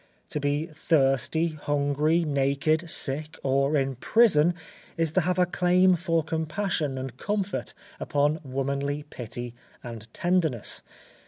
[0.29, 4.55] To be thirsty, hungry, naked, sick, or in prison,
[4.97, 9.53] is to have a claim for compassion and comfort upon womanly pity
[9.83, 10.81] and tenderness.